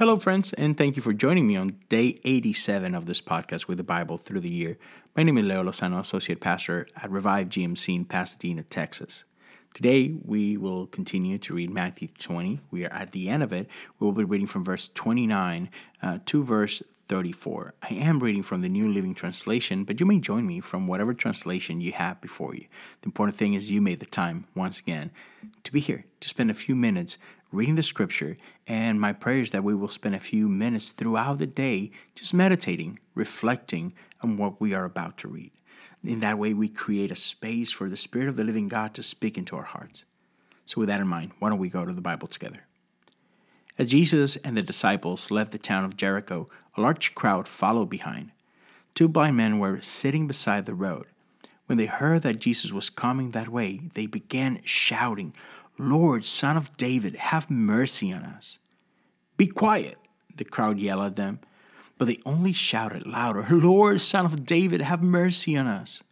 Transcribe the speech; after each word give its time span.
Hello, 0.00 0.18
friends, 0.18 0.54
and 0.54 0.78
thank 0.78 0.96
you 0.96 1.02
for 1.02 1.12
joining 1.12 1.46
me 1.46 1.56
on 1.56 1.78
day 1.90 2.18
87 2.24 2.94
of 2.94 3.04
this 3.04 3.20
podcast 3.20 3.68
with 3.68 3.76
the 3.76 3.84
Bible 3.84 4.16
through 4.16 4.40
the 4.40 4.48
year. 4.48 4.78
My 5.14 5.22
name 5.22 5.36
is 5.36 5.44
Leo 5.44 5.62
Lozano, 5.62 6.00
Associate 6.00 6.40
Pastor 6.40 6.86
at 6.96 7.10
Revive 7.10 7.50
GMC 7.50 7.96
in 7.96 8.04
Pasadena, 8.06 8.62
Texas. 8.62 9.24
Today, 9.74 10.16
we 10.24 10.56
will 10.56 10.86
continue 10.86 11.36
to 11.40 11.52
read 11.52 11.68
Matthew 11.68 12.08
20. 12.18 12.60
We 12.70 12.86
are 12.86 12.92
at 12.94 13.12
the 13.12 13.28
end 13.28 13.42
of 13.42 13.52
it. 13.52 13.68
We 13.98 14.06
will 14.06 14.14
be 14.14 14.24
reading 14.24 14.46
from 14.46 14.64
verse 14.64 14.88
29 14.94 15.68
uh, 16.02 16.18
to 16.24 16.44
verse 16.44 16.82
34. 17.10 17.74
I 17.82 17.94
am 17.94 18.20
reading 18.20 18.44
from 18.44 18.62
the 18.62 18.68
New 18.68 18.88
Living 18.88 19.16
Translation, 19.16 19.82
but 19.82 19.98
you 19.98 20.06
may 20.06 20.20
join 20.20 20.46
me 20.46 20.60
from 20.60 20.86
whatever 20.86 21.12
translation 21.12 21.80
you 21.80 21.90
have 21.90 22.20
before 22.20 22.54
you. 22.54 22.66
The 23.02 23.08
important 23.08 23.36
thing 23.36 23.54
is 23.54 23.72
you 23.72 23.80
made 23.80 23.98
the 23.98 24.06
time, 24.06 24.46
once 24.54 24.78
again, 24.78 25.10
to 25.64 25.72
be 25.72 25.80
here, 25.80 26.04
to 26.20 26.28
spend 26.28 26.52
a 26.52 26.54
few 26.54 26.76
minutes 26.76 27.18
reading 27.50 27.74
the 27.74 27.82
scripture, 27.82 28.36
and 28.68 29.00
my 29.00 29.12
prayer 29.12 29.40
is 29.40 29.50
that 29.50 29.64
we 29.64 29.74
will 29.74 29.88
spend 29.88 30.14
a 30.14 30.20
few 30.20 30.48
minutes 30.48 30.90
throughout 30.90 31.40
the 31.40 31.48
day 31.48 31.90
just 32.14 32.32
meditating, 32.32 33.00
reflecting 33.16 33.92
on 34.22 34.36
what 34.36 34.60
we 34.60 34.72
are 34.72 34.84
about 34.84 35.18
to 35.18 35.26
read. 35.26 35.50
In 36.04 36.20
that 36.20 36.38
way, 36.38 36.54
we 36.54 36.68
create 36.68 37.10
a 37.10 37.16
space 37.16 37.72
for 37.72 37.88
the 37.88 37.96
Spirit 37.96 38.28
of 38.28 38.36
the 38.36 38.44
living 38.44 38.68
God 38.68 38.94
to 38.94 39.02
speak 39.02 39.36
into 39.36 39.56
our 39.56 39.64
hearts. 39.64 40.04
So, 40.64 40.78
with 40.78 40.88
that 40.88 41.00
in 41.00 41.08
mind, 41.08 41.32
why 41.40 41.48
don't 41.48 41.58
we 41.58 41.70
go 41.70 41.84
to 41.84 41.92
the 41.92 42.00
Bible 42.00 42.28
together? 42.28 42.68
As 43.80 43.86
Jesus 43.86 44.36
and 44.36 44.58
the 44.58 44.62
disciples 44.62 45.30
left 45.30 45.52
the 45.52 45.58
town 45.58 45.86
of 45.86 45.96
Jericho, 45.96 46.50
a 46.76 46.82
large 46.82 47.14
crowd 47.14 47.48
followed 47.48 47.88
behind. 47.88 48.30
Two 48.94 49.08
blind 49.08 49.38
men 49.38 49.58
were 49.58 49.80
sitting 49.80 50.26
beside 50.26 50.66
the 50.66 50.74
road. 50.74 51.06
When 51.64 51.78
they 51.78 51.86
heard 51.86 52.20
that 52.20 52.40
Jesus 52.40 52.74
was 52.74 52.90
coming 52.90 53.30
that 53.30 53.48
way, 53.48 53.80
they 53.94 54.04
began 54.04 54.60
shouting, 54.64 55.32
Lord, 55.78 56.26
Son 56.26 56.58
of 56.58 56.76
David, 56.76 57.16
have 57.16 57.50
mercy 57.50 58.12
on 58.12 58.22
us. 58.22 58.58
Be 59.38 59.46
quiet, 59.46 59.96
the 60.36 60.44
crowd 60.44 60.78
yelled 60.78 61.04
at 61.06 61.16
them, 61.16 61.40
but 61.96 62.04
they 62.04 62.20
only 62.26 62.52
shouted 62.52 63.06
louder, 63.06 63.46
Lord, 63.50 64.02
Son 64.02 64.26
of 64.26 64.44
David, 64.44 64.82
have 64.82 65.02
mercy 65.02 65.56
on 65.56 65.66
us. 65.66 66.02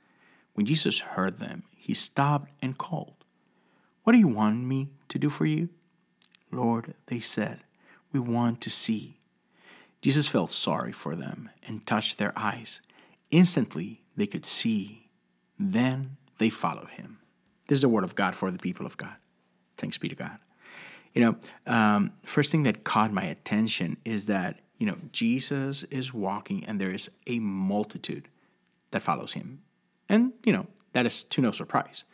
When 0.55 0.65
Jesus 0.65 1.01
heard 1.01 1.37
them, 1.37 1.65
he 1.77 1.93
stopped 1.93 2.51
and 2.63 2.79
called, 2.79 3.27
What 4.05 4.15
do 4.15 4.19
you 4.19 4.29
want 4.29 4.65
me 4.65 4.89
to 5.09 5.19
do 5.19 5.29
for 5.29 5.45
you? 5.45 5.69
Lord, 6.51 6.95
they 7.07 7.21
said, 7.21 7.61
we 8.13 8.21
want 8.21 8.61
to 8.63 8.71
see. 8.71 9.19
Jesus 10.01 10.29
felt 10.29 10.51
sorry 10.51 10.93
for 10.93 11.15
them 11.15 11.51
and 11.67 11.87
touched 11.87 12.19
their 12.19 12.33
eyes. 12.37 12.81
Instantly, 13.31 14.03
they 14.17 14.27
could 14.27 14.47
see. 14.47 15.11
Then 15.59 16.17
they 16.39 16.51
followed 16.51 16.91
him. 16.91 17.19
This 17.67 17.79
is 17.79 17.83
the 17.83 17.89
word 17.89 18.05
of 18.05 18.15
God 18.15 18.35
for 18.35 18.51
the 18.51 18.59
people 18.59 18.87
of 18.87 18.97
God. 18.97 19.17
Thanks 19.77 19.99
be 19.99 20.09
to 20.09 20.15
God. 20.15 20.39
You 21.15 21.23
know, 21.23 21.37
um, 21.67 22.13
first 22.23 22.51
thing 22.51 22.63
that 22.63 22.85
caught 22.85 23.13
my 23.13 23.25
attention 23.25 23.97
is 24.05 24.27
that, 24.27 24.61
you 24.79 24.87
know, 24.87 24.99
Jesus 25.13 25.83
is 25.85 26.15
walking 26.15 26.65
and 26.65 26.81
there 26.81 26.93
is 26.93 27.11
a 27.27 27.39
multitude 27.41 28.29
that 28.91 29.03
follows 29.03 29.33
him. 29.33 29.63
And, 30.09 30.33
you 30.45 30.53
know, 30.53 30.67
that 30.93 31.07
is 31.07 31.25
to 31.25 31.41
no 31.41 31.53
surprise. 31.53 32.05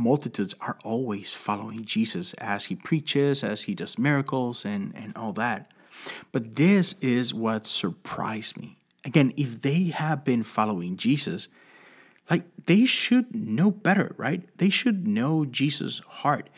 Multitudes 0.00 0.54
are 0.60 0.78
always 0.82 1.34
following 1.34 1.84
Jesus 1.84 2.32
as 2.34 2.66
he 2.66 2.74
preaches, 2.74 3.44
as 3.44 3.62
he 3.62 3.74
does 3.74 3.98
miracles, 3.98 4.64
and, 4.64 4.96
and 4.96 5.16
all 5.16 5.32
that. 5.34 5.70
But 6.32 6.56
this 6.56 6.94
is 7.00 7.34
what 7.34 7.66
surprised 7.66 8.58
me. 8.58 8.78
Again, 9.04 9.32
if 9.36 9.60
they 9.60 9.84
have 9.84 10.24
been 10.24 10.42
following 10.42 10.96
Jesus, 10.96 11.48
like 12.30 12.44
they 12.66 12.86
should 12.86 13.34
know 13.34 13.70
better, 13.70 14.14
right? 14.16 14.42
They 14.58 14.70
should 14.70 15.06
know 15.06 15.44
Jesus' 15.44 16.00
heart. 16.00 16.48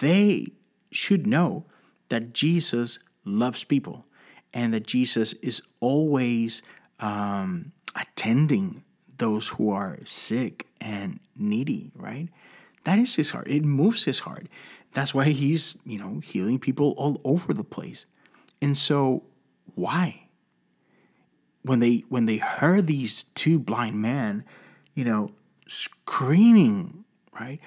They 0.00 0.48
should 0.90 1.26
know 1.26 1.66
that 2.08 2.32
Jesus 2.32 2.98
loves 3.24 3.64
people 3.64 4.06
and 4.54 4.72
that 4.72 4.86
Jesus 4.86 5.34
is 5.34 5.60
always 5.80 6.62
um, 7.00 7.72
attending 7.94 8.84
those 9.18 9.48
who 9.48 9.70
are 9.70 9.98
sick 10.04 10.66
and 10.80 11.20
needy, 11.36 11.90
right? 11.94 12.28
That 12.88 12.98
is 12.98 13.14
his 13.16 13.30
heart. 13.30 13.48
It 13.50 13.64
moves 13.66 14.04
his 14.04 14.20
heart. 14.20 14.46
That's 14.94 15.12
why 15.12 15.26
he's, 15.26 15.76
you 15.84 15.98
know, 15.98 16.20
healing 16.20 16.58
people 16.58 16.94
all 16.96 17.20
over 17.22 17.52
the 17.52 17.62
place. 17.62 18.06
And 18.62 18.74
so 18.74 19.24
why? 19.74 20.28
When 21.62 21.80
they 21.80 22.04
when 22.08 22.24
they 22.24 22.38
heard 22.38 22.86
these 22.86 23.24
two 23.34 23.58
blind 23.58 23.96
men 23.96 24.44
you 24.98 25.04
know, 25.04 25.30
screaming, 25.68 27.04
right? 27.38 27.60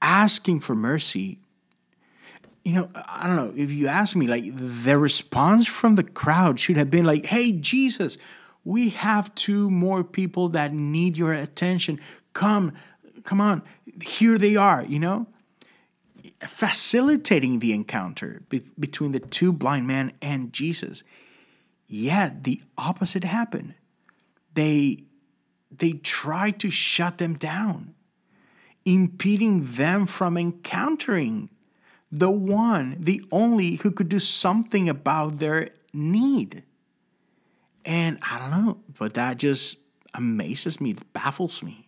Asking 0.00 0.60
for 0.60 0.74
mercy. 0.74 1.38
You 2.64 2.72
know, 2.72 2.90
I 2.94 3.26
don't 3.26 3.36
know. 3.36 3.52
If 3.54 3.70
you 3.70 3.88
ask 3.88 4.16
me, 4.16 4.26
like, 4.26 4.44
the 4.46 4.98
response 4.98 5.66
from 5.66 5.96
the 5.96 6.02
crowd 6.02 6.58
should 6.58 6.78
have 6.78 6.90
been 6.90 7.04
like, 7.04 7.26
hey, 7.26 7.52
Jesus, 7.52 8.16
we 8.64 8.88
have 8.88 9.34
two 9.34 9.68
more 9.68 10.02
people 10.02 10.48
that 10.50 10.72
need 10.72 11.18
your 11.18 11.34
attention. 11.34 12.00
Come, 12.32 12.72
come 13.24 13.42
on. 13.42 13.62
Here 14.02 14.38
they 14.38 14.56
are, 14.56 14.84
you 14.84 14.98
know? 14.98 15.26
Facilitating 16.46 17.58
the 17.58 17.72
encounter 17.72 18.42
be- 18.48 18.70
between 18.78 19.12
the 19.12 19.20
two 19.20 19.52
blind 19.52 19.86
men 19.86 20.12
and 20.22 20.52
Jesus. 20.52 21.02
Yet 21.86 22.44
the 22.44 22.62
opposite 22.76 23.24
happened. 23.24 23.74
They 24.54 25.04
they 25.70 25.92
tried 25.92 26.58
to 26.60 26.70
shut 26.70 27.18
them 27.18 27.34
down, 27.34 27.94
impeding 28.84 29.72
them 29.72 30.06
from 30.06 30.36
encountering 30.36 31.50
the 32.10 32.30
one, 32.30 32.96
the 32.98 33.22
only 33.30 33.76
who 33.76 33.90
could 33.90 34.08
do 34.08 34.18
something 34.18 34.88
about 34.88 35.38
their 35.38 35.70
need. 35.92 36.62
And 37.84 38.18
I 38.22 38.38
don't 38.38 38.50
know, 38.50 38.78
but 38.98 39.14
that 39.14 39.38
just 39.38 39.76
amazes 40.14 40.80
me, 40.80 40.94
baffles 41.12 41.62
me. 41.62 41.87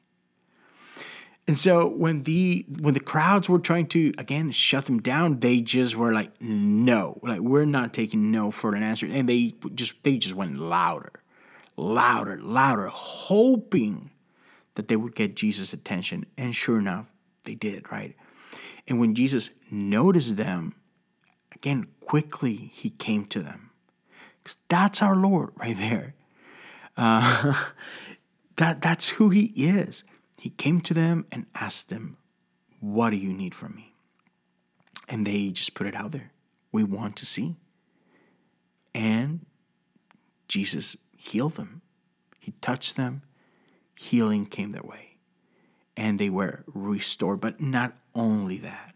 And 1.51 1.59
so 1.59 1.89
when 1.89 2.23
the 2.23 2.65
when 2.79 2.95
the 2.95 3.01
crowds 3.01 3.49
were 3.49 3.59
trying 3.59 3.87
to 3.89 4.13
again 4.19 4.53
shut 4.53 4.87
them 4.87 5.01
down, 5.01 5.41
they 5.41 5.61
just 5.61 5.97
were 5.97 6.13
like, 6.13 6.31
no, 6.41 7.19
like 7.25 7.41
we're 7.41 7.65
not 7.65 7.93
taking 7.93 8.31
no 8.31 8.53
for 8.53 8.77
an 8.77 8.85
answer. 8.85 9.07
And 9.11 9.29
they 9.29 9.55
just 9.75 10.05
they 10.05 10.17
just 10.17 10.37
went 10.37 10.59
louder 10.59 11.21
louder, 11.81 12.39
louder, 12.41 12.89
hoping 12.89 14.11
that 14.75 14.89
they 14.89 14.97
would 14.97 15.15
get 15.15 15.35
Jesus' 15.35 15.73
attention. 15.73 16.27
And 16.37 16.55
sure 16.55 16.79
enough, 16.79 17.11
they 17.45 17.55
did, 17.55 17.91
right? 17.91 18.15
And 18.87 19.01
when 19.01 19.15
Jesus 19.15 19.51
noticed 19.71 20.37
them, 20.37 20.75
again, 21.55 21.87
quickly 22.01 22.55
he 22.55 22.91
came 22.91 23.25
to 23.27 23.41
them. 23.41 23.71
Because 24.39 24.59
that's 24.69 25.03
our 25.03 25.17
Lord 25.17 25.51
right 25.57 25.77
there. 25.77 26.15
Uh, 26.97 27.67
that, 28.57 28.83
that's 28.83 29.09
who 29.11 29.31
he 29.31 29.53
is. 29.57 30.05
He 30.41 30.51
came 30.51 30.81
to 30.83 30.95
them 30.95 31.27
and 31.31 31.47
asked 31.55 31.91
them, 31.91 32.17
What 32.81 33.11
do 33.11 33.17
you 33.17 33.33
need 33.33 33.55
from 33.55 33.75
me? 33.77 33.95
And 35.09 35.27
they 35.27 35.51
just 35.51 35.75
put 35.75 35.87
it 35.87 35.95
out 35.95 36.13
there. 36.13 36.33
We 36.73 36.83
want 36.83 37.17
to 37.17 37.27
see. 37.27 37.57
And 38.95 39.45
Jesus 40.49 40.97
healed 41.17 41.57
them. 41.57 41.83
He 42.39 42.53
touched 42.63 42.97
them, 42.97 43.23
healing 43.97 44.47
came 44.47 44.73
their 44.73 44.83
way, 44.83 45.19
and 45.95 46.19
they 46.19 46.31
were 46.31 46.65
restored. 46.67 47.41
But 47.41 47.61
not 47.61 47.93
only 48.15 48.57
that, 48.59 48.95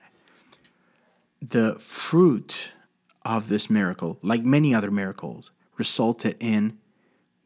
the 1.42 1.74
fruit 1.78 2.72
of 3.22 3.48
this 3.48 3.68
miracle, 3.68 4.18
like 4.22 4.42
many 4.42 4.74
other 4.74 4.90
miracles, 4.90 5.50
resulted 5.76 6.36
in 6.40 6.78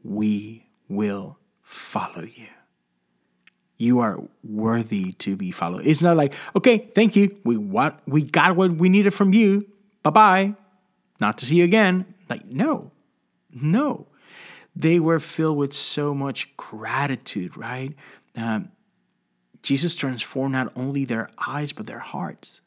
we 0.05 0.69
will 0.89 1.39
follow 1.63 2.23
you. 2.23 2.47
You 3.79 4.01
are 4.01 4.23
worthy 4.43 5.13
to 5.13 5.37
be 5.37 5.51
followed. 5.51 5.87
It's 5.87 6.03
not 6.03 6.17
like, 6.17 6.35
okay, 6.55 6.91
thank 6.95 7.17
you. 7.17 7.39
We 7.45 7.57
what 7.57 8.01
we 8.07 8.23
got 8.23 8.57
what 8.57 8.73
we 8.73 8.89
needed 8.89 9.15
from 9.15 9.33
you. 9.33 9.67
Bye 10.03 10.11
bye. 10.11 10.55
Not 11.21 11.39
to 11.39 11.47
see 11.47 11.57
you 11.57 11.65
again. 11.65 12.05
Like, 12.29 12.45
no, 12.45 12.91
no 13.51 14.09
they 14.79 15.01
were 15.01 15.19
filled 15.19 15.59
with 15.59 15.75
so 15.75 16.15
much 16.15 16.57
gratitude, 16.57 17.57
right? 17.57 17.97
Um, 18.37 18.71
Jesus 19.61 19.97
transformed 19.97 20.53
not 20.53 20.73
only 20.77 21.05
their 21.05 21.31
eyes, 21.47 21.73
but 21.73 21.89
their 21.89 21.99
hearts. 21.99 22.61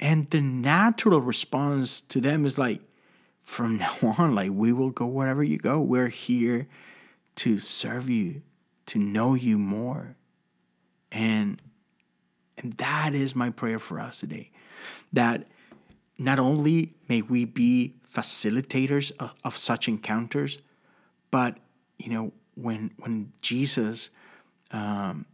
And 0.00 0.30
the 0.30 0.40
natural 0.40 1.20
response 1.20 2.00
to 2.00 2.22
them 2.22 2.46
is 2.46 2.56
like, 2.56 2.80
from 3.42 3.76
now 3.78 3.94
on, 4.16 4.34
like, 4.34 4.52
we 4.52 4.72
will 4.72 4.90
go 4.90 5.06
wherever 5.06 5.44
you 5.44 5.58
go. 5.58 5.80
We're 5.80 6.08
here 6.08 6.66
to 7.36 7.58
serve 7.58 8.08
you, 8.08 8.40
to 8.88 8.98
know 8.98 9.34
you 9.34 9.58
more. 9.58 10.16
And 11.12 11.62
and 12.58 12.72
that 12.78 13.14
is 13.14 13.36
my 13.36 13.50
prayer 13.50 13.78
for 13.78 14.00
us 14.00 14.20
today. 14.20 14.50
That 15.12 15.46
not 16.18 16.38
only 16.40 16.94
may 17.08 17.22
we 17.22 17.44
be 17.44 17.94
facilitators 18.12 19.12
of, 19.20 19.32
of 19.44 19.56
such 19.56 19.86
encounters, 19.86 20.58
but 21.30 21.58
you 21.98 22.10
know, 22.10 22.32
when 22.56 22.90
when 22.98 23.32
Jesus 23.42 24.10
um, 24.70 25.26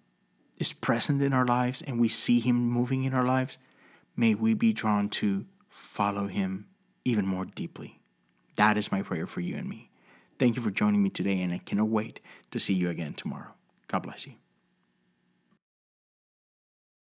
is 0.59 0.73
present 0.73 1.23
in 1.23 1.33
our 1.33 1.47
lives 1.47 1.83
and 1.83 2.01
we 2.01 2.09
see 2.09 2.41
Him 2.41 2.57
moving 2.57 3.05
in 3.05 3.15
our 3.15 3.25
lives, 3.25 3.59
may 4.17 4.35
we 4.35 4.55
be 4.55 4.73
drawn 4.73 5.09
to 5.11 5.47
follow 5.69 6.27
Him 6.27 6.67
even 7.05 7.27
more 7.27 7.45
deeply. 7.45 8.01
That 8.57 8.77
is 8.77 8.93
my 8.93 9.03
prayer 9.03 9.27
for 9.27 9.41
you 9.41 9.57
and 9.57 9.69
me. 9.69 9.91
Thank 10.39 10.57
you 10.57 10.63
for 10.63 10.71
joining 10.71 11.03
me 11.03 11.11
today, 11.11 11.41
and 11.41 11.53
I 11.53 11.59
cannot 11.59 11.89
wait 11.89 12.21
to 12.51 12.59
see 12.59 12.75
you 12.75 12.91
again 12.91 13.15
tomorrow. 13.15 13.55
God 13.89 14.01
bless 14.01 14.27
you. 14.27 14.35